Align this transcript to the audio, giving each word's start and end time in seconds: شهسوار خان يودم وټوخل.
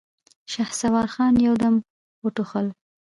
شهسوار 0.51 1.07
خان 1.13 1.33
يودم 1.47 1.75
وټوخل. 2.23 2.67